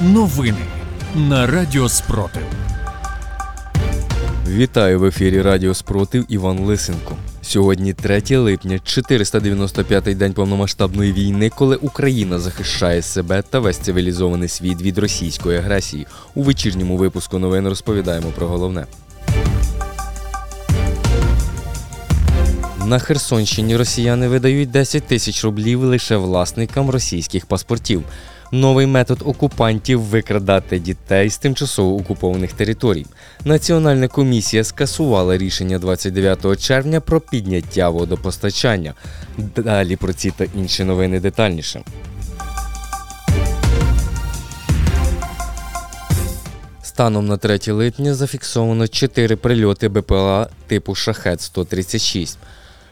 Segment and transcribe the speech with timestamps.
[0.00, 0.58] Новини
[1.14, 2.42] на Радіо Спротив.
[4.48, 7.16] Вітаю в ефірі Радіо Спротив Іван Лисенко.
[7.42, 14.82] Сьогодні 3 липня, 495-й день повномасштабної війни, коли Україна захищає себе та весь цивілізований світ
[14.82, 16.06] від російської агресії.
[16.34, 18.86] У вечірньому випуску новин розповідаємо про головне.
[22.86, 28.04] На Херсонщині росіяни видають 10 тисяч рублів лише власникам російських паспортів.
[28.52, 33.06] Новий метод окупантів викрадати дітей з тимчасово окупованих територій.
[33.44, 38.94] Національна комісія скасувала рішення 29 червня про підняття водопостачання.
[39.56, 41.82] Далі про ці та інші новини детальніше.
[46.82, 52.36] Станом на 3 липня зафіксовано 4 прильоти БПЛА типу Шахет-136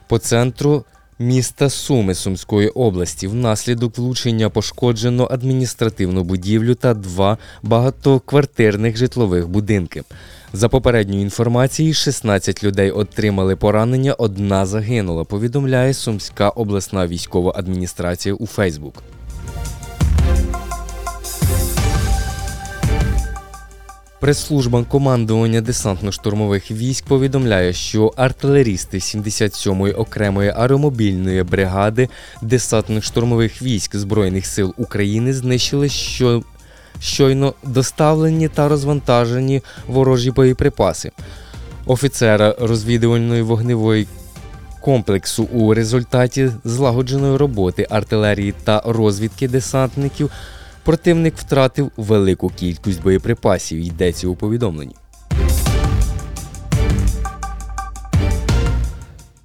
[0.09, 0.85] по центру
[1.19, 3.27] міста Суми Сумської області.
[3.27, 10.03] Внаслідок влучення пошкоджено адміністративну будівлю та два багатоквартирних житлових будинки.
[10.53, 15.25] За попередньою інформацією, 16 людей отримали поранення, одна загинула.
[15.25, 18.95] Повідомляє Сумська обласна військова адміністрація у Фейсбук.
[24.25, 32.09] Прес-служба командування десантно-штурмових військ повідомляє, що артилерісти 77-ї окремої аеромобільної бригади
[32.43, 36.43] десантно-штурмових військ Збройних сил України знищили що...
[37.01, 41.11] щойно доставлені та розвантажені ворожі боєприпаси.
[41.87, 44.07] Офіцера розвідувальної вогневої
[44.81, 50.31] комплексу у результаті злагодженої роботи артилерії та розвідки десантників.
[50.85, 54.95] Противник втратив велику кількість боєприпасів, йдеться у повідомленні.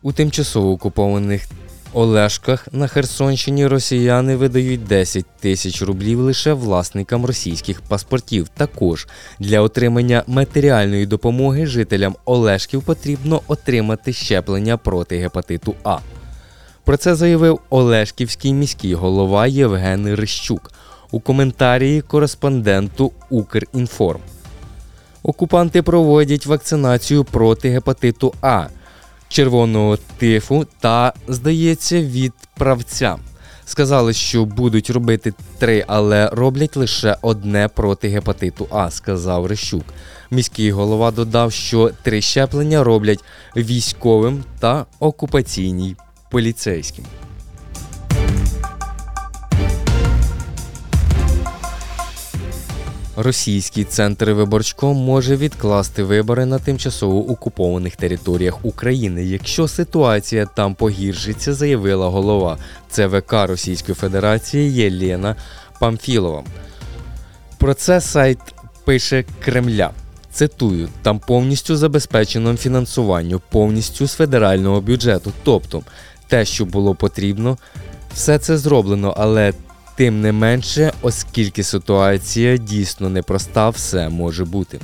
[0.01, 1.47] У тимчасово окупованих
[1.93, 8.47] Олешках на Херсонщині росіяни видають 10 тисяч рублів лише власникам російських паспортів.
[8.47, 9.07] Також
[9.39, 15.97] для отримання матеріальної допомоги жителям Олешків потрібно отримати щеплення проти гепатиту А.
[16.83, 20.72] Про це заявив Олешківський міський голова Євген Рищук
[21.12, 24.22] у коментарі кореспонденту Укрінформ.
[25.24, 28.68] Окупанти проводять вакцинацію проти гепатиту А,
[29.28, 33.18] червоного тифу та, здається, від правця.
[33.66, 39.84] Сказали, що будуть робити три, але роблять лише одне проти гепатиту А, сказав Рищук.
[40.31, 43.24] Міський голова додав, що три щеплення роблять
[43.56, 45.96] військовим та окупаційній
[46.31, 47.06] поліцейським.
[53.22, 61.53] Російський центр виборчком може відкласти вибори на тимчасово окупованих територіях України, якщо ситуація там погіршиться,
[61.53, 62.58] заявила голова
[62.90, 65.35] ЦВК Російської Федерації Єлена
[65.79, 66.44] Памфілова.
[67.58, 68.40] Про це сайт
[68.85, 69.91] пише Кремля.
[70.31, 75.31] Цитую, там повністю забезпечено фінансування, повністю з федерального бюджету.
[75.44, 75.81] Тобто,
[76.28, 77.58] те, що було потрібно,
[78.13, 79.53] все це зроблено, але
[79.99, 84.79] Тим не менше, оскільки ситуація дійсно непроста, все може бути.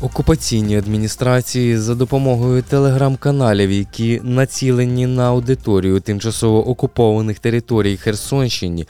[0.00, 8.86] Окупаційні адміністрації за допомогою телеграм-каналів, які націлені на аудиторію тимчасово окупованих територій Херсонщини,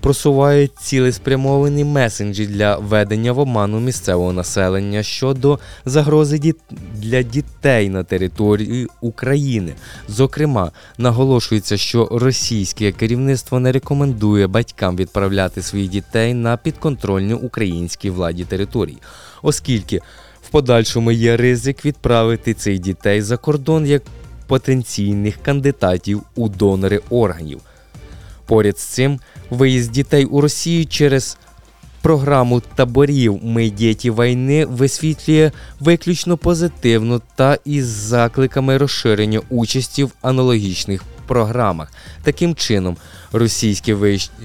[0.00, 6.54] просувають цілеспрямовані месенджі для ведення в оману місцевого населення щодо загрози
[6.94, 9.72] для дітей на території України.
[10.08, 18.44] Зокрема, наголошується, що російське керівництво не рекомендує батькам відправляти своїх дітей на підконтрольні українській владі
[18.44, 18.98] території,
[19.42, 20.00] оскільки
[20.42, 24.02] в подальшому є ризик відправити цих дітей за кордон як
[24.46, 27.60] потенційних кандидатів у донори органів.
[28.46, 29.20] Поряд з цим
[29.50, 31.38] виїзд дітей у Росію через
[32.02, 41.02] програму таборів «Ми діти війни висвітлює виключно позитивно та із закликами розширення участі в аналогічних
[41.26, 41.92] програмах.
[42.22, 42.96] Таким чином,
[43.32, 43.94] російське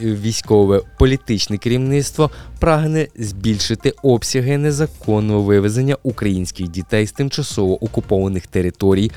[0.02, 9.12] військове політичне керівництво прагне збільшити обсяги незаконного вивезення українських дітей з тимчасово окупованих територій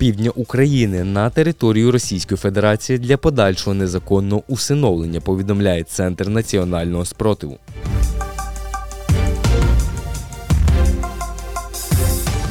[0.00, 7.58] півдня України на територію Російської Федерації для подальшого незаконного усиновлення, повідомляє Центр національного спротиву.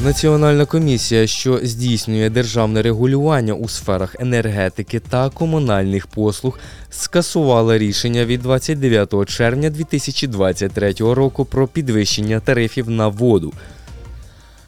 [0.04, 6.60] Національна комісія, що здійснює державне регулювання у сферах енергетики та комунальних послуг,
[6.90, 13.54] скасувала рішення від 29 червня 2023 року про підвищення тарифів на воду.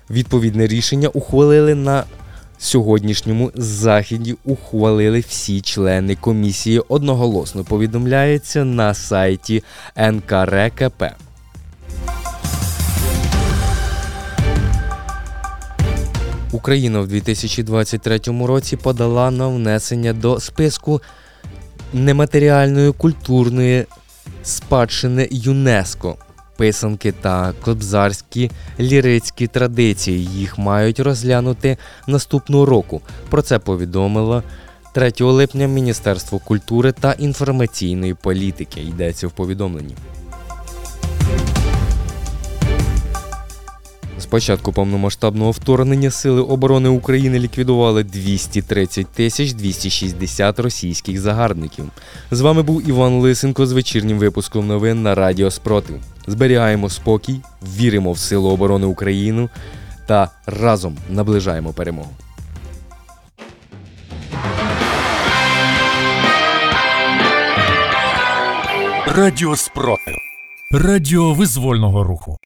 [0.09, 2.03] Відповідне рішення ухвалили на
[2.63, 9.63] Сьогоднішньому заході ухвалили всі члени комісії одноголосно повідомляється на сайті
[9.97, 11.03] НКРКП.
[16.51, 21.01] Україна в 2023 році подала на внесення до списку
[21.93, 23.85] нематеріальної культурної
[24.43, 26.17] спадщини ЮНЕСКО.
[26.61, 31.77] Писанки та кобзарські лірицькі традиції їх мають розглянути
[32.07, 33.01] наступного року.
[33.29, 34.43] Про це повідомила
[34.93, 38.81] 3 липня Міністерство культури та інформаційної політики.
[38.81, 39.95] Йдеться в повідомленні.
[44.21, 51.85] З початку повномасштабного вторгнення Сили оборони України ліквідували 230 тисяч 260 російських загарбників.
[52.31, 55.99] З вами був Іван Лисенко з вечірнім випуском новин на Радіо Спротив.
[56.27, 57.41] Зберігаємо спокій,
[57.77, 59.49] віримо в Силу оборони України
[60.07, 62.09] та разом наближаємо перемогу.
[69.07, 70.15] Радіо Спротив.
[70.71, 72.37] Радіо визвольного руху.